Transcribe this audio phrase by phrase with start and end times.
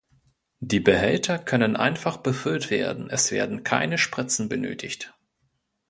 [0.61, 5.13] Die Behälter können einfach befüllt werden, es werden keine Spritzen benötigt.